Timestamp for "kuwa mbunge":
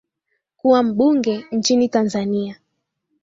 0.57-1.45